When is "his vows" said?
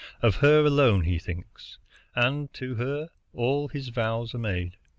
3.67-4.33